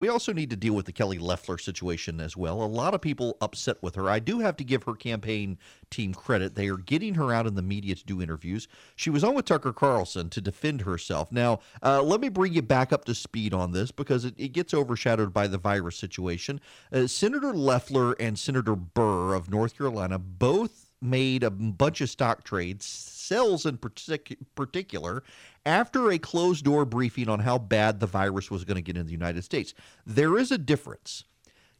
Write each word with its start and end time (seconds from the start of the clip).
We 0.00 0.08
also 0.08 0.32
need 0.32 0.50
to 0.50 0.56
deal 0.56 0.74
with 0.74 0.86
the 0.86 0.92
Kelly 0.92 1.18
Loeffler 1.18 1.58
situation 1.58 2.20
as 2.20 2.36
well. 2.36 2.62
A 2.62 2.66
lot 2.66 2.94
of 2.94 3.00
people 3.00 3.36
upset 3.40 3.82
with 3.82 3.96
her. 3.96 4.08
I 4.08 4.20
do 4.20 4.38
have 4.38 4.56
to 4.58 4.64
give 4.64 4.84
her 4.84 4.94
campaign 4.94 5.58
team 5.90 6.14
credit. 6.14 6.54
They 6.54 6.68
are 6.68 6.76
getting 6.76 7.14
her 7.14 7.32
out 7.32 7.48
in 7.48 7.56
the 7.56 7.62
media 7.62 7.96
to 7.96 8.04
do 8.04 8.22
interviews. 8.22 8.68
She 8.94 9.10
was 9.10 9.24
on 9.24 9.34
with 9.34 9.46
Tucker 9.46 9.72
Carlson 9.72 10.30
to 10.30 10.40
defend 10.40 10.82
herself. 10.82 11.32
Now, 11.32 11.58
uh, 11.82 12.02
let 12.02 12.20
me 12.20 12.28
bring 12.28 12.52
you 12.52 12.62
back 12.62 12.92
up 12.92 13.06
to 13.06 13.14
speed 13.14 13.52
on 13.52 13.72
this 13.72 13.90
because 13.90 14.24
it, 14.24 14.34
it 14.38 14.52
gets 14.52 14.72
overshadowed 14.72 15.32
by 15.32 15.48
the 15.48 15.58
virus 15.58 15.96
situation. 15.96 16.60
Uh, 16.92 17.08
Senator 17.08 17.52
Loeffler 17.52 18.12
and 18.20 18.38
Senator 18.38 18.76
Burr 18.76 19.34
of 19.34 19.50
North 19.50 19.76
Carolina 19.76 20.18
both 20.18 20.87
made 21.00 21.42
a 21.42 21.50
bunch 21.50 22.00
of 22.00 22.10
stock 22.10 22.44
trades, 22.44 22.84
sells 22.84 23.66
in 23.66 23.78
partic- 23.78 24.36
particular, 24.54 25.22
after 25.64 26.10
a 26.10 26.18
closed 26.18 26.64
door 26.64 26.84
briefing 26.84 27.28
on 27.28 27.40
how 27.40 27.58
bad 27.58 28.00
the 28.00 28.06
virus 28.06 28.50
was 28.50 28.64
going 28.64 28.76
to 28.76 28.82
get 28.82 28.96
in 28.96 29.06
the 29.06 29.12
United 29.12 29.44
States. 29.44 29.74
There 30.06 30.38
is 30.38 30.50
a 30.50 30.58
difference. 30.58 31.24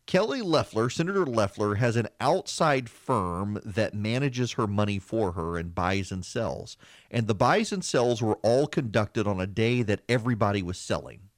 Kelly 0.07 0.41
Loeffler, 0.41 0.89
Senator 0.89 1.27
Loeffler, 1.27 1.75
has 1.75 1.95
an 1.97 2.09
outside 2.19 2.89
firm 2.89 3.61
that 3.63 3.93
manages 3.93 4.53
her 4.53 4.67
money 4.67 4.99
for 4.99 5.33
her 5.33 5.59
and 5.59 5.75
buys 5.75 6.11
and 6.11 6.25
sells. 6.25 6.79
And 7.11 7.27
the 7.27 7.35
buys 7.35 7.73
and 7.73 7.85
sells 7.85 8.23
were 8.23 8.37
all 8.37 8.67
conducted 8.67 9.27
on 9.27 9.39
a 9.39 9.47
day 9.47 9.83
that 9.83 10.01
everybody 10.09 10.63
was 10.63 10.79
selling. 10.79 11.29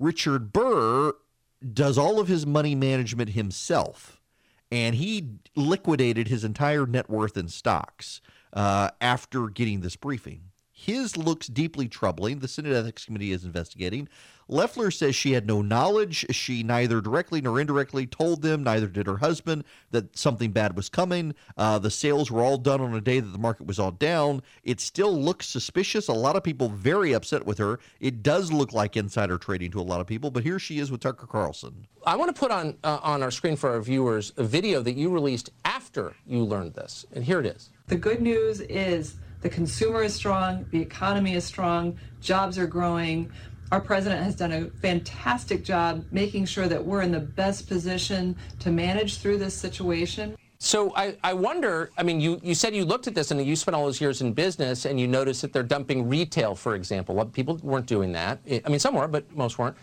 Richard 0.00 0.52
Burr 0.52 1.12
does 1.72 1.96
all 1.96 2.18
of 2.18 2.26
his 2.26 2.44
money 2.44 2.74
management 2.74 3.30
himself 3.30 4.17
and 4.70 4.96
he 4.96 5.28
liquidated 5.56 6.28
his 6.28 6.44
entire 6.44 6.86
net 6.86 7.08
worth 7.08 7.36
in 7.36 7.48
stocks 7.48 8.20
uh, 8.52 8.90
after 9.00 9.48
getting 9.48 9.80
this 9.80 9.96
briefing. 9.96 10.42
His 10.80 11.16
looks 11.16 11.48
deeply 11.48 11.88
troubling. 11.88 12.38
The 12.38 12.46
Senate 12.46 12.72
Ethics 12.72 13.04
Committee 13.04 13.32
is 13.32 13.44
investigating. 13.44 14.08
Loeffler 14.46 14.92
says 14.92 15.16
she 15.16 15.32
had 15.32 15.44
no 15.44 15.60
knowledge. 15.60 16.24
She 16.30 16.62
neither 16.62 17.00
directly 17.00 17.40
nor 17.40 17.58
indirectly 17.60 18.06
told 18.06 18.42
them, 18.42 18.62
neither 18.62 18.86
did 18.86 19.08
her 19.08 19.16
husband, 19.16 19.64
that 19.90 20.16
something 20.16 20.52
bad 20.52 20.76
was 20.76 20.88
coming. 20.88 21.34
Uh, 21.56 21.80
the 21.80 21.90
sales 21.90 22.30
were 22.30 22.42
all 22.42 22.58
done 22.58 22.80
on 22.80 22.94
a 22.94 23.00
day 23.00 23.18
that 23.18 23.30
the 23.30 23.38
market 23.38 23.66
was 23.66 23.80
all 23.80 23.90
down. 23.90 24.40
It 24.62 24.80
still 24.80 25.20
looks 25.20 25.48
suspicious. 25.48 26.06
A 26.06 26.12
lot 26.12 26.36
of 26.36 26.44
people 26.44 26.68
very 26.68 27.12
upset 27.12 27.44
with 27.44 27.58
her. 27.58 27.80
It 27.98 28.22
does 28.22 28.52
look 28.52 28.72
like 28.72 28.96
insider 28.96 29.36
trading 29.36 29.72
to 29.72 29.80
a 29.80 29.82
lot 29.82 30.00
of 30.00 30.06
people, 30.06 30.30
but 30.30 30.44
here 30.44 30.60
she 30.60 30.78
is 30.78 30.92
with 30.92 31.00
Tucker 31.00 31.26
Carlson. 31.26 31.88
I 32.06 32.14
want 32.14 32.32
to 32.34 32.38
put 32.38 32.52
on 32.52 32.76
uh, 32.84 33.00
on 33.02 33.24
our 33.24 33.32
screen 33.32 33.56
for 33.56 33.70
our 33.70 33.80
viewers 33.80 34.32
a 34.36 34.44
video 34.44 34.80
that 34.82 34.92
you 34.92 35.10
released 35.10 35.50
after 35.64 36.14
you 36.24 36.44
learned 36.44 36.74
this, 36.74 37.04
and 37.12 37.24
here 37.24 37.40
it 37.40 37.46
is. 37.46 37.70
The 37.88 37.96
good 37.96 38.22
news 38.22 38.60
is 38.60 39.16
the 39.40 39.48
consumer 39.48 40.02
is 40.02 40.14
strong, 40.14 40.66
the 40.70 40.80
economy 40.80 41.34
is 41.34 41.44
strong, 41.44 41.98
jobs 42.20 42.58
are 42.58 42.66
growing. 42.66 43.30
Our 43.70 43.80
president 43.80 44.22
has 44.24 44.34
done 44.34 44.52
a 44.52 44.70
fantastic 44.80 45.62
job 45.62 46.04
making 46.10 46.46
sure 46.46 46.68
that 46.68 46.84
we're 46.84 47.02
in 47.02 47.12
the 47.12 47.20
best 47.20 47.68
position 47.68 48.34
to 48.60 48.70
manage 48.70 49.18
through 49.18 49.38
this 49.38 49.54
situation. 49.54 50.36
So 50.60 50.92
I, 50.96 51.16
I 51.22 51.34
wonder, 51.34 51.90
I 51.96 52.02
mean, 52.02 52.20
you, 52.20 52.40
you 52.42 52.54
said 52.54 52.74
you 52.74 52.84
looked 52.84 53.06
at 53.06 53.14
this 53.14 53.30
and 53.30 53.44
you 53.44 53.54
spent 53.54 53.76
all 53.76 53.84
those 53.84 54.00
years 54.00 54.22
in 54.22 54.32
business 54.32 54.86
and 54.86 54.98
you 54.98 55.06
noticed 55.06 55.42
that 55.42 55.52
they're 55.52 55.62
dumping 55.62 56.08
retail, 56.08 56.56
for 56.56 56.74
example. 56.74 57.24
People 57.26 57.60
weren't 57.62 57.86
doing 57.86 58.10
that. 58.12 58.40
I 58.64 58.68
mean, 58.68 58.80
some 58.80 58.94
were, 58.94 59.06
but 59.06 59.30
most 59.36 59.58
weren't. 59.58 59.76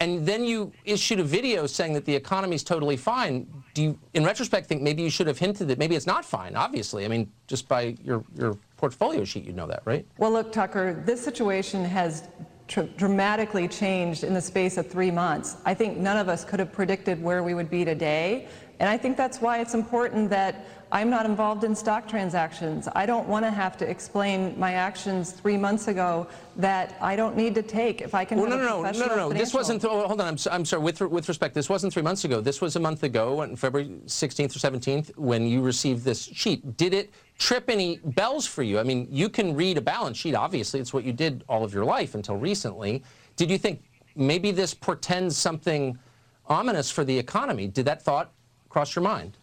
And 0.00 0.24
then 0.24 0.44
you 0.44 0.72
issued 0.84 1.20
a 1.20 1.24
video 1.24 1.66
saying 1.66 1.92
that 1.94 2.04
the 2.04 2.14
economy 2.14 2.54
is 2.54 2.62
totally 2.62 2.96
fine. 2.96 3.46
Do 3.74 3.82
you, 3.82 3.98
in 4.14 4.24
retrospect, 4.24 4.68
think 4.68 4.82
maybe 4.82 5.02
you 5.02 5.10
should 5.10 5.26
have 5.26 5.38
hinted 5.38 5.68
that 5.68 5.78
maybe 5.78 5.96
it's 5.96 6.06
not 6.06 6.24
fine, 6.24 6.54
obviously? 6.54 7.04
I 7.04 7.08
mean, 7.08 7.30
just 7.46 7.68
by 7.68 7.96
your, 8.04 8.24
your 8.36 8.56
portfolio 8.76 9.24
sheet, 9.24 9.44
you 9.44 9.52
know 9.52 9.66
that, 9.66 9.82
right? 9.84 10.06
Well, 10.18 10.30
look, 10.30 10.52
Tucker, 10.52 11.02
this 11.04 11.22
situation 11.22 11.84
has 11.84 12.28
dramatically 12.68 13.66
changed 13.66 14.24
in 14.24 14.34
the 14.34 14.40
space 14.40 14.76
of 14.76 14.86
three 14.90 15.10
months. 15.10 15.56
I 15.64 15.74
think 15.74 15.96
none 15.96 16.16
of 16.16 16.28
us 16.28 16.44
could 16.44 16.60
have 16.60 16.72
predicted 16.72 17.22
where 17.22 17.42
we 17.42 17.54
would 17.54 17.70
be 17.70 17.84
today. 17.84 18.48
And 18.80 18.88
I 18.88 18.96
think 18.96 19.16
that's 19.16 19.40
why 19.40 19.60
it's 19.60 19.74
important 19.74 20.30
that 20.30 20.66
I'm 20.90 21.10
not 21.10 21.26
involved 21.26 21.64
in 21.64 21.74
stock 21.74 22.08
transactions. 22.08 22.88
I 22.94 23.04
don't 23.04 23.28
want 23.28 23.44
to 23.44 23.50
have 23.50 23.76
to 23.78 23.90
explain 23.90 24.58
my 24.58 24.72
actions 24.74 25.32
three 25.32 25.56
months 25.56 25.88
ago 25.88 26.26
that 26.56 26.96
I 27.00 27.14
don't 27.14 27.36
need 27.36 27.54
to 27.56 27.62
take 27.62 28.00
if 28.00 28.14
I 28.14 28.24
can. 28.24 28.38
Well, 28.38 28.48
no, 28.48 28.56
no, 28.56 28.82
no, 28.82 28.90
no, 28.92 29.06
no, 29.06 29.16
no. 29.16 29.32
This 29.32 29.52
wasn't. 29.52 29.82
Hold 29.82 30.20
on. 30.20 30.26
I'm, 30.26 30.38
I'm 30.50 30.64
sorry. 30.64 30.82
With 30.82 31.00
with 31.00 31.28
respect, 31.28 31.54
this 31.54 31.68
wasn't 31.68 31.92
three 31.92 32.02
months 32.02 32.24
ago. 32.24 32.40
This 32.40 32.60
was 32.60 32.76
a 32.76 32.80
month 32.80 33.02
ago, 33.02 33.40
on 33.40 33.56
February 33.56 33.90
16th 34.06 34.56
or 34.56 34.70
17th, 34.70 35.16
when 35.18 35.46
you 35.46 35.60
received 35.60 36.04
this 36.04 36.24
sheet. 36.24 36.76
Did 36.76 36.94
it 36.94 37.10
trip 37.38 37.70
any 37.70 37.98
bells 37.98 38.46
for 38.46 38.62
you? 38.62 38.78
I 38.78 38.82
mean, 38.82 39.08
you 39.10 39.28
can 39.28 39.54
read 39.54 39.78
a 39.78 39.80
balance 39.80 40.18
sheet. 40.18 40.34
Obviously, 40.34 40.80
it's 40.80 40.92
what 40.92 41.04
you 41.04 41.12
did 41.12 41.44
all 41.48 41.64
of 41.64 41.72
your 41.72 41.84
life 41.84 42.14
until 42.14 42.36
recently. 42.36 43.02
Did 43.36 43.50
you 43.50 43.58
think 43.58 43.82
maybe 44.16 44.50
this 44.50 44.74
portends 44.74 45.36
something 45.36 45.98
ominous 46.46 46.90
for 46.90 47.04
the 47.04 47.16
economy? 47.16 47.68
Did 47.68 47.86
that 47.86 48.02
thought 48.02 48.32
cross 48.68 48.94
your 48.94 49.02
mind? 49.04 49.36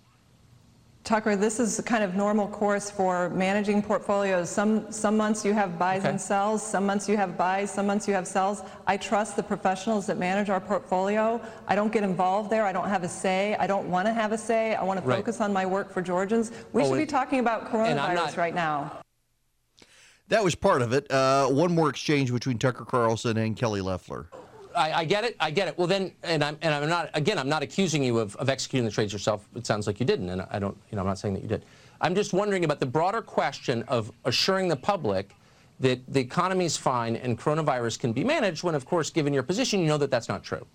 Tucker, 1.05 1.35
this 1.35 1.59
is 1.59 1.79
kind 1.85 2.03
of 2.03 2.15
normal 2.15 2.47
course 2.47 2.89
for 2.89 3.29
managing 3.29 3.83
portfolios. 3.83 4.49
Some, 4.49 4.91
some 4.91 5.15
months 5.15 5.45
you 5.45 5.53
have 5.53 5.77
buys 5.77 5.99
okay. 5.99 6.09
and 6.09 6.19
sells, 6.19 6.65
some 6.65 6.83
months 6.83 7.07
you 7.07 7.15
have 7.15 7.37
buys, 7.37 7.69
some 7.69 7.85
months 7.85 8.07
you 8.07 8.15
have 8.15 8.27
sells. 8.27 8.63
I 8.87 8.97
trust 8.97 9.35
the 9.35 9.43
professionals 9.43 10.07
that 10.07 10.17
manage 10.17 10.49
our 10.49 10.59
portfolio. 10.59 11.39
I 11.67 11.75
don't 11.75 11.93
get 11.93 12.03
involved 12.03 12.49
there. 12.49 12.65
I 12.65 12.71
don't 12.71 12.89
have 12.89 13.03
a 13.03 13.07
say. 13.07 13.55
I 13.59 13.67
don't 13.67 13.87
want 13.87 14.07
to 14.07 14.13
have 14.13 14.31
a 14.31 14.37
say. 14.37 14.73
I 14.73 14.83
want 14.83 14.99
to 14.99 15.07
right. 15.07 15.17
focus 15.17 15.41
on 15.41 15.53
my 15.53 15.63
work 15.63 15.91
for 15.91 16.01
Georgians. 16.01 16.51
We 16.73 16.81
oh, 16.81 16.89
should 16.89 16.97
be 16.97 17.05
talking 17.05 17.39
about 17.39 17.71
coronavirus 17.71 18.15
not, 18.15 18.37
right 18.37 18.55
now. 18.55 18.99
That 20.29 20.43
was 20.43 20.55
part 20.55 20.81
of 20.81 20.91
it. 20.91 21.09
Uh, 21.11 21.49
one 21.49 21.75
more 21.75 21.89
exchange 21.89 22.33
between 22.33 22.57
Tucker 22.57 22.83
Carlson 22.83 23.37
and 23.37 23.55
Kelly 23.55 23.81
Loeffler. 23.81 24.27
I, 24.75 24.99
I, 24.99 25.05
get 25.05 25.23
it. 25.23 25.35
I 25.39 25.51
get 25.51 25.67
it. 25.67 25.77
Well, 25.77 25.87
then, 25.87 26.11
and 26.23 26.43
I'm 26.43 26.57
and 26.61 26.73
I'm 26.73 26.89
not 26.89 27.09
again. 27.13 27.37
I'm 27.37 27.49
not 27.49 27.63
accusing 27.63 28.03
you 28.03 28.19
of, 28.19 28.35
of 28.37 28.49
executing 28.49 28.85
the 28.85 28.91
trades 28.91 29.13
yourself. 29.13 29.47
It 29.55 29.65
sounds 29.65 29.87
like 29.87 29.99
you 29.99 30.05
didn't, 30.05 30.29
and 30.29 30.41
I 30.49 30.59
don't. 30.59 30.77
You 30.91 30.95
know, 30.95 31.01
I'm 31.01 31.07
not 31.07 31.19
saying 31.19 31.33
that 31.35 31.43
you 31.43 31.49
did. 31.49 31.65
I'm 32.01 32.15
just 32.15 32.33
wondering 32.33 32.65
about 32.65 32.79
the 32.79 32.85
broader 32.85 33.21
question 33.21 33.83
of 33.87 34.11
assuring 34.25 34.67
the 34.67 34.75
public 34.75 35.31
that 35.79 36.01
the 36.07 36.19
economy 36.19 36.65
is 36.65 36.77
fine 36.77 37.15
and 37.15 37.37
coronavirus 37.39 37.99
can 37.99 38.13
be 38.13 38.23
managed. 38.23 38.63
When, 38.63 38.75
of 38.75 38.85
course, 38.85 39.09
given 39.09 39.33
your 39.33 39.43
position, 39.43 39.79
you 39.79 39.87
know 39.87 39.97
that 39.97 40.11
that's 40.11 40.29
not 40.29 40.43
true. 40.43 40.65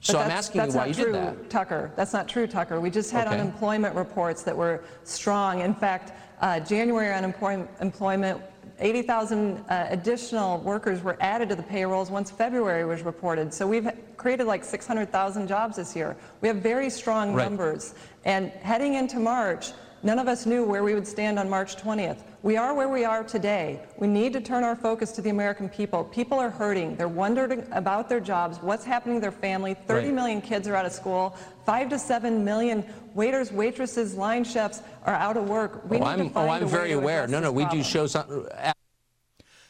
So 0.00 0.18
I'm 0.18 0.30
asking 0.30 0.62
you 0.62 0.72
why 0.72 0.86
you 0.86 0.94
true, 0.94 1.04
did 1.06 1.14
that. 1.14 1.50
Tucker. 1.50 1.90
That's 1.96 2.12
not 2.12 2.28
true, 2.28 2.46
Tucker. 2.46 2.80
We 2.80 2.90
just 2.90 3.10
had 3.10 3.26
okay. 3.26 3.38
unemployment 3.38 3.94
reports 3.94 4.42
that 4.42 4.56
were 4.56 4.84
strong. 5.04 5.60
In 5.60 5.74
fact, 5.74 6.12
uh, 6.40 6.60
January 6.60 7.12
unemployment 7.14 8.42
80,000 8.78 9.56
uh, 9.56 9.86
additional 9.90 10.58
workers 10.58 11.02
were 11.02 11.16
added 11.20 11.48
to 11.48 11.54
the 11.54 11.62
payrolls 11.62 12.10
once 12.10 12.30
February 12.30 12.84
was 12.84 13.02
reported. 13.02 13.52
So 13.52 13.66
we've 13.66 13.88
created 14.16 14.46
like 14.46 14.64
600,000 14.64 15.48
jobs 15.48 15.76
this 15.76 15.96
year. 15.96 16.16
We 16.42 16.48
have 16.48 16.58
very 16.58 16.90
strong 16.90 17.32
right. 17.32 17.44
numbers. 17.44 17.94
And 18.24 18.50
heading 18.50 18.94
into 18.94 19.18
March, 19.18 19.72
none 20.02 20.18
of 20.18 20.28
us 20.28 20.46
knew 20.46 20.64
where 20.64 20.82
we 20.82 20.94
would 20.94 21.06
stand 21.06 21.38
on 21.38 21.48
March 21.48 21.76
20th. 21.76 22.18
We 22.42 22.56
are 22.56 22.74
where 22.74 22.88
we 22.88 23.04
are 23.04 23.24
today. 23.24 23.80
We 23.98 24.06
need 24.06 24.32
to 24.34 24.40
turn 24.40 24.62
our 24.62 24.76
focus 24.76 25.10
to 25.12 25.22
the 25.22 25.30
American 25.30 25.68
people. 25.68 26.04
People 26.04 26.38
are 26.38 26.50
hurting. 26.50 26.94
They're 26.94 27.08
wondering 27.08 27.66
about 27.72 28.08
their 28.08 28.20
jobs, 28.20 28.58
what's 28.58 28.84
happening 28.84 29.16
to 29.16 29.20
their 29.20 29.32
family. 29.32 29.74
Thirty 29.74 30.06
right. 30.06 30.14
million 30.14 30.40
kids 30.40 30.68
are 30.68 30.76
out 30.76 30.86
of 30.86 30.92
school. 30.92 31.36
Five 31.64 31.88
to 31.88 31.98
seven 31.98 32.44
million 32.44 32.84
waiters, 33.14 33.50
waitresses, 33.50 34.14
line 34.14 34.44
chefs 34.44 34.82
are 35.04 35.14
out 35.14 35.36
of 35.36 35.48
work. 35.48 35.90
We 35.90 35.98
oh, 35.98 36.04
I'm, 36.04 36.30
oh, 36.36 36.48
I'm 36.48 36.68
very 36.68 36.92
aware. 36.92 37.26
No, 37.26 37.40
no, 37.40 37.50
we 37.50 37.64
problem. 37.64 37.82
do 37.82 37.88
shows 37.88 38.14
on. 38.14 38.46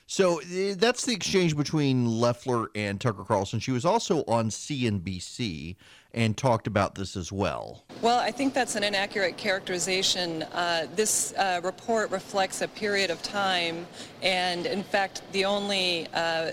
So 0.07 0.41
eh, 0.53 0.75
that's 0.79 1.05
the 1.05 1.13
exchange 1.13 1.57
between 1.57 2.07
Loeffler 2.07 2.69
and 2.75 3.01
Tucker 3.01 3.25
Carlson. 3.25 3.59
She 3.59 3.73
was 3.73 3.85
also 3.85 4.23
on 4.29 4.51
CNBC 4.51 5.77
and 6.15 6.37
talked 6.37 6.67
about 6.67 6.95
this 6.95 7.17
as 7.17 7.31
well. 7.31 7.85
Well, 8.01 8.19
I 8.19 8.31
think 8.31 8.55
that's 8.55 8.77
an 8.77 8.85
inaccurate 8.85 9.37
characterization. 9.37 10.45
Uh, 10.45 10.87
this 10.95 11.35
uh, 11.35 11.61
report 11.63 12.11
reflects 12.11 12.63
a 12.63 12.69
period 12.69 13.11
of 13.11 13.23
time, 13.23 13.87
and 14.23 14.65
in 14.65 14.83
fact, 14.83 15.23
the 15.33 15.45
only 15.45 16.07
uh, 16.15 16.53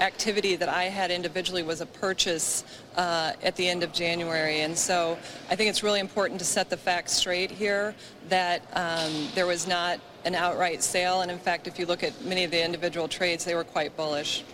activity 0.00 0.56
that 0.56 0.68
I 0.68 0.84
had 0.84 1.10
individually 1.10 1.62
was 1.62 1.80
a 1.80 1.86
purchase 1.86 2.64
uh, 2.96 3.32
at 3.42 3.54
the 3.56 3.68
end 3.68 3.82
of 3.82 3.92
January. 3.92 4.62
And 4.62 4.76
so 4.76 5.18
I 5.50 5.56
think 5.56 5.70
it's 5.70 5.82
really 5.82 6.00
important 6.00 6.40
to 6.40 6.46
set 6.46 6.70
the 6.70 6.76
facts 6.76 7.12
straight 7.12 7.50
here 7.50 7.94
that 8.28 8.62
um, 8.72 9.28
there 9.34 9.46
was 9.46 9.68
not 9.68 10.00
an 10.24 10.34
outright 10.34 10.82
sale. 10.82 11.22
And 11.22 11.30
in 11.30 11.38
fact, 11.38 11.66
if 11.66 11.78
you 11.78 11.86
look 11.86 12.02
at 12.02 12.24
many 12.24 12.44
of 12.44 12.50
the 12.50 12.64
individual 12.64 13.08
trades, 13.08 13.44
they 13.44 13.54
were 13.54 13.64
quite 13.64 13.96
bullish. 13.96 14.44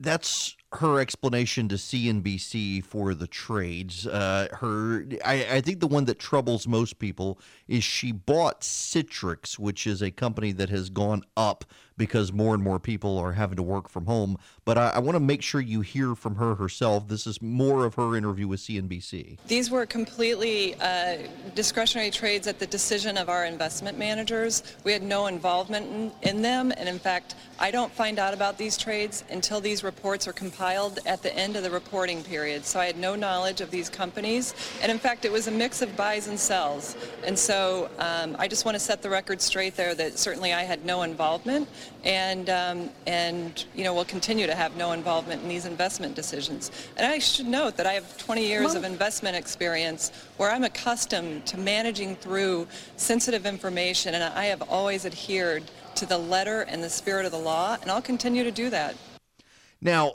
That's 0.00 0.56
her 0.76 1.00
explanation 1.00 1.68
to 1.68 1.76
CNBC 1.76 2.84
for 2.84 3.14
the 3.14 3.26
trades. 3.26 4.06
Uh, 4.06 4.48
her, 4.52 5.06
I, 5.24 5.56
I, 5.56 5.60
think 5.60 5.80
the 5.80 5.86
one 5.86 6.04
that 6.06 6.18
troubles 6.18 6.66
most 6.66 6.98
people 6.98 7.38
is 7.68 7.84
she 7.84 8.10
bought 8.12 8.62
Citrix, 8.62 9.58
which 9.58 9.86
is 9.86 10.02
a 10.02 10.10
company 10.10 10.52
that 10.52 10.70
has 10.70 10.90
gone 10.90 11.22
up 11.36 11.64
because 11.96 12.32
more 12.32 12.54
and 12.54 12.62
more 12.62 12.80
people 12.80 13.18
are 13.18 13.32
having 13.32 13.54
to 13.54 13.62
work 13.62 13.88
from 13.88 14.06
home. 14.06 14.36
But 14.64 14.76
I, 14.76 14.90
I 14.90 14.98
want 14.98 15.14
to 15.14 15.20
make 15.20 15.42
sure 15.42 15.60
you 15.60 15.80
hear 15.80 16.16
from 16.16 16.34
her 16.36 16.56
herself. 16.56 17.06
This 17.06 17.26
is 17.26 17.40
more 17.40 17.84
of 17.84 17.94
her 17.94 18.16
interview 18.16 18.48
with 18.48 18.58
CNBC. 18.58 19.38
These 19.46 19.70
were 19.70 19.86
completely 19.86 20.74
uh, 20.80 21.18
discretionary 21.54 22.10
trades 22.10 22.48
at 22.48 22.58
the 22.58 22.66
decision 22.66 23.16
of 23.16 23.28
our 23.28 23.44
investment 23.44 23.96
managers. 23.96 24.64
We 24.82 24.92
had 24.92 25.04
no 25.04 25.26
involvement 25.26 25.86
in, 25.86 26.12
in 26.28 26.42
them, 26.42 26.72
and 26.76 26.88
in 26.88 26.98
fact, 26.98 27.36
I 27.60 27.70
don't 27.70 27.92
find 27.92 28.18
out 28.18 28.34
about 28.34 28.58
these 28.58 28.76
trades 28.76 29.22
until 29.30 29.60
these 29.60 29.84
reports 29.84 30.26
are 30.26 30.32
compiled 30.32 30.63
at 30.64 31.22
the 31.22 31.34
end 31.36 31.56
of 31.56 31.62
the 31.62 31.70
reporting 31.70 32.22
period. 32.22 32.64
So 32.64 32.80
I 32.80 32.86
had 32.86 32.96
no 32.96 33.14
knowledge 33.14 33.60
of 33.60 33.70
these 33.70 33.90
companies, 33.90 34.54
and 34.82 34.90
in 34.90 34.98
fact, 34.98 35.24
it 35.24 35.32
was 35.32 35.46
a 35.46 35.50
mix 35.50 35.82
of 35.82 35.94
buys 35.96 36.28
and 36.28 36.38
sells. 36.38 36.96
And 37.24 37.38
so 37.38 37.90
um, 37.98 38.34
I 38.38 38.48
just 38.48 38.64
want 38.64 38.74
to 38.74 38.80
set 38.80 39.02
the 39.02 39.10
record 39.10 39.40
straight 39.40 39.76
there 39.76 39.94
that 39.94 40.18
certainly 40.18 40.52
I 40.52 40.62
had 40.62 40.84
no 40.84 41.02
involvement 41.02 41.68
and 42.04 42.50
um, 42.50 42.90
and 43.06 43.64
you 43.74 43.84
know 43.84 43.94
will 43.94 44.04
continue 44.04 44.46
to 44.46 44.54
have 44.54 44.76
no 44.76 44.92
involvement 44.92 45.42
in 45.42 45.48
these 45.48 45.66
investment 45.66 46.14
decisions. 46.14 46.70
And 46.96 47.06
I 47.06 47.18
should 47.18 47.46
note 47.46 47.76
that 47.76 47.86
I 47.86 47.92
have 47.92 48.16
20 48.18 48.46
years 48.46 48.74
of 48.74 48.84
investment 48.84 49.36
experience 49.36 50.12
where 50.36 50.50
I'm 50.50 50.64
accustomed 50.64 51.46
to 51.46 51.58
managing 51.58 52.16
through 52.16 52.66
sensitive 52.96 53.46
information, 53.46 54.14
and 54.14 54.24
I 54.24 54.46
have 54.46 54.62
always 54.62 55.04
adhered 55.06 55.62
to 55.96 56.06
the 56.06 56.18
letter 56.18 56.62
and 56.62 56.82
the 56.82 56.90
spirit 56.90 57.26
of 57.26 57.32
the 57.32 57.38
law, 57.38 57.76
and 57.80 57.90
I'll 57.90 58.02
continue 58.02 58.44
to 58.44 58.50
do 58.50 58.70
that. 58.70 58.94
Now, 59.84 60.14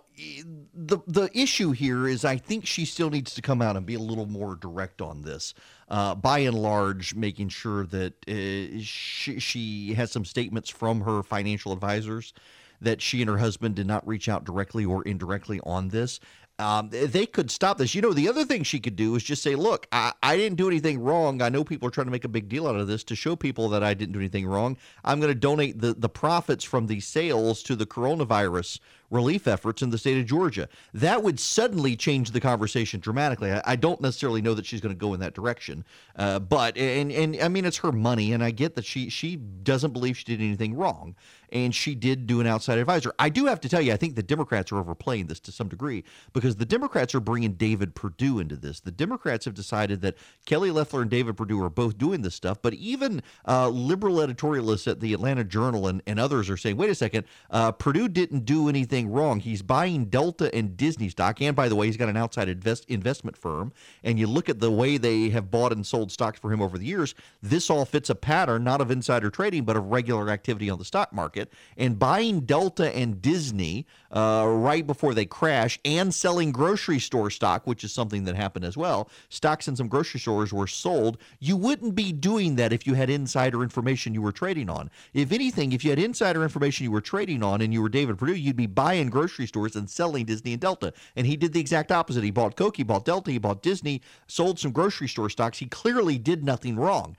the 0.73 0.97
the 1.05 1.29
issue 1.31 1.71
here 1.71 2.07
is 2.07 2.25
I 2.25 2.37
think 2.37 2.65
she 2.65 2.85
still 2.85 3.11
needs 3.11 3.35
to 3.35 3.41
come 3.41 3.61
out 3.61 3.77
and 3.77 3.85
be 3.85 3.93
a 3.93 3.99
little 3.99 4.25
more 4.25 4.55
direct 4.55 4.99
on 4.99 5.21
this. 5.21 5.53
Uh, 5.87 6.15
by 6.15 6.39
and 6.39 6.57
large, 6.57 7.15
making 7.15 7.49
sure 7.49 7.85
that 7.85 8.13
uh, 8.27 8.81
she, 8.81 9.39
she 9.39 9.93
has 9.93 10.11
some 10.11 10.25
statements 10.25 10.69
from 10.69 11.01
her 11.01 11.23
financial 11.23 11.71
advisors 11.71 12.33
that 12.81 13.01
she 13.01 13.21
and 13.21 13.29
her 13.29 13.37
husband 13.37 13.75
did 13.75 13.87
not 13.87 14.07
reach 14.07 14.27
out 14.27 14.43
directly 14.43 14.85
or 14.85 15.03
indirectly 15.03 15.59
on 15.63 15.89
this. 15.89 16.19
Um, 16.59 16.89
they 16.91 17.25
could 17.25 17.49
stop 17.49 17.77
this. 17.77 17.95
You 17.95 18.01
know, 18.01 18.11
the 18.11 18.27
other 18.27 18.43
thing 18.43 18.63
she 18.63 18.81
could 18.81 18.97
do 18.97 19.15
is 19.15 19.23
just 19.23 19.41
say, 19.41 19.55
look, 19.55 19.87
I, 19.93 20.11
I, 20.21 20.35
didn't 20.35 20.57
do 20.57 20.67
anything 20.67 20.99
wrong. 20.99 21.41
I 21.41 21.47
know 21.47 21.63
people 21.63 21.87
are 21.87 21.91
trying 21.91 22.07
to 22.07 22.11
make 22.11 22.25
a 22.25 22.29
big 22.29 22.49
deal 22.49 22.67
out 22.67 22.75
of 22.75 22.85
this 22.85 23.01
to 23.05 23.15
show 23.15 23.37
people 23.37 23.69
that 23.69 23.81
I 23.81 23.93
didn't 23.93 24.11
do 24.11 24.19
anything 24.19 24.45
wrong. 24.45 24.75
I'm 25.05 25.21
going 25.21 25.31
to 25.31 25.39
donate 25.39 25.79
the, 25.79 25.93
the 25.93 26.09
profits 26.09 26.65
from 26.65 26.87
these 26.87 27.07
sales 27.07 27.63
to 27.63 27.77
the 27.77 27.85
coronavirus 27.85 28.79
relief 29.09 29.47
efforts 29.47 29.81
in 29.81 29.89
the 29.89 29.97
state 29.97 30.17
of 30.19 30.25
Georgia. 30.25 30.67
That 30.93 31.23
would 31.23 31.39
suddenly 31.39 31.95
change 31.95 32.31
the 32.31 32.39
conversation 32.39 32.99
dramatically. 32.99 33.51
I, 33.51 33.61
I 33.65 33.75
don't 33.75 34.01
necessarily 34.01 34.41
know 34.41 34.53
that 34.53 34.65
she's 34.65 34.81
going 34.81 34.93
to 34.93 34.99
go 34.99 35.13
in 35.13 35.19
that 35.21 35.33
direction, 35.33 35.85
uh, 36.15 36.39
but 36.39 36.77
and 36.77 37.11
and 37.11 37.37
I 37.41 37.47
mean 37.47 37.65
it's 37.65 37.77
her 37.77 37.91
money, 37.91 38.33
and 38.33 38.43
I 38.43 38.51
get 38.51 38.75
that 38.75 38.85
she 38.85 39.09
she 39.09 39.35
doesn't 39.35 39.91
believe 39.91 40.17
she 40.17 40.25
did 40.25 40.41
anything 40.41 40.75
wrong, 40.75 41.15
and 41.51 41.73
she 41.73 41.95
did 41.95 42.27
do 42.27 42.41
an 42.41 42.47
outside 42.47 42.77
advisor. 42.77 43.13
I 43.19 43.29
do 43.29 43.45
have 43.45 43.59
to 43.61 43.69
tell 43.69 43.81
you, 43.81 43.93
I 43.93 43.97
think 43.97 44.15
the 44.15 44.23
Democrats 44.23 44.71
are 44.71 44.77
overplaying 44.77 45.27
this 45.27 45.39
to 45.41 45.51
some 45.51 45.67
degree 45.67 46.03
because 46.33 46.55
the 46.55 46.65
Democrats 46.65 47.15
are 47.15 47.19
bringing 47.19 47.53
David 47.53 47.95
Perdue 47.95 48.39
into 48.39 48.55
this. 48.55 48.79
The 48.79 48.91
Democrats 48.91 49.45
have 49.45 49.53
decided 49.53 50.01
that 50.01 50.15
Kelly 50.45 50.71
Loeffler 50.71 51.01
and 51.01 51.09
David 51.09 51.37
Perdue 51.37 51.61
are 51.63 51.69
both 51.69 51.97
doing 51.97 52.21
this 52.21 52.35
stuff, 52.35 52.61
but 52.61 52.73
even 52.73 53.21
uh, 53.47 53.69
liberal 53.69 54.17
editorialists 54.17 54.89
at 54.89 54.99
the 54.99 55.13
Atlanta 55.13 55.43
Journal 55.43 55.87
and, 55.87 56.01
and 56.05 56.19
others 56.19 56.49
are 56.49 56.57
saying, 56.57 56.77
wait 56.77 56.89
a 56.89 56.95
second, 56.95 57.25
uh, 57.49 57.71
Perdue 57.71 58.09
didn't 58.09 58.45
do 58.45 58.69
anything 58.69 58.98
anything 58.99 59.11
wrong. 59.11 59.39
He's 59.39 59.61
buying 59.61 60.05
Delta 60.05 60.53
and 60.53 60.75
Disney 60.75 61.09
stock. 61.09 61.41
And 61.41 61.55
by 61.55 61.69
the 61.69 61.75
way, 61.75 61.87
he's 61.87 61.97
got 61.97 62.09
an 62.09 62.17
outside 62.17 62.49
invest, 62.49 62.85
investment 62.87 63.37
firm. 63.37 63.71
And 64.03 64.19
you 64.19 64.27
look 64.27 64.49
at 64.49 64.59
the 64.59 64.71
way 64.71 64.97
they 64.97 65.29
have 65.29 65.49
bought 65.49 65.71
and 65.71 65.85
sold 65.85 66.11
stocks 66.11 66.39
for 66.39 66.51
him 66.51 66.61
over 66.61 66.77
the 66.77 66.85
years, 66.85 67.15
this 67.41 67.69
all 67.69 67.85
fits 67.85 68.09
a 68.09 68.15
pattern, 68.15 68.63
not 68.63 68.81
of 68.81 68.91
insider 68.91 69.29
trading, 69.29 69.63
but 69.63 69.77
of 69.77 69.85
regular 69.85 70.29
activity 70.29 70.69
on 70.69 70.79
the 70.79 70.85
stock 70.85 71.13
market. 71.13 71.51
And 71.77 71.97
buying 71.97 72.41
Delta 72.41 72.95
and 72.95 73.21
Disney 73.21 73.85
uh, 74.11 74.45
right 74.47 74.85
before 74.85 75.13
they 75.13 75.25
crash 75.25 75.79
and 75.85 76.13
selling 76.13 76.51
grocery 76.51 76.99
store 76.99 77.29
stock, 77.29 77.65
which 77.65 77.83
is 77.83 77.91
something 77.91 78.25
that 78.25 78.35
happened 78.35 78.65
as 78.65 78.75
well. 78.75 79.09
Stocks 79.29 79.67
in 79.67 79.75
some 79.75 79.87
grocery 79.87 80.19
stores 80.19 80.51
were 80.51 80.67
sold. 80.67 81.17
You 81.39 81.55
wouldn't 81.55 81.95
be 81.95 82.11
doing 82.11 82.55
that 82.55 82.73
if 82.73 82.85
you 82.85 82.95
had 82.95 83.09
insider 83.09 83.63
information 83.63 84.13
you 84.13 84.21
were 84.21 84.31
trading 84.31 84.69
on. 84.69 84.89
If 85.13 85.31
anything, 85.31 85.71
if 85.71 85.83
you 85.83 85.91
had 85.91 85.99
insider 85.99 86.43
information 86.43 86.83
you 86.83 86.91
were 86.91 87.01
trading 87.01 87.43
on 87.43 87.61
and 87.61 87.73
you 87.73 87.81
were 87.81 87.89
David 87.89 88.17
Perdue, 88.17 88.33
you'd 88.33 88.55
be 88.55 88.65
buying 88.65 88.88
buying 88.89 89.07
grocery 89.07 89.45
stores 89.45 89.75
and 89.75 89.87
selling 89.87 90.25
Disney 90.25 90.53
and 90.53 90.61
Delta. 90.61 90.91
And 91.15 91.27
he 91.27 91.37
did 91.37 91.53
the 91.53 91.59
exact 91.59 91.91
opposite. 91.91 92.23
He 92.23 92.31
bought 92.31 92.55
Coke, 92.55 92.75
he 92.75 92.81
bought 92.81 93.05
Delta, 93.05 93.29
he 93.29 93.37
bought 93.37 93.61
Disney, 93.61 94.01
sold 94.25 94.57
some 94.57 94.71
grocery 94.71 95.07
store 95.07 95.29
stocks. 95.29 95.59
He 95.59 95.67
clearly 95.67 96.17
did 96.17 96.43
nothing 96.43 96.75
wrong. 96.75 97.15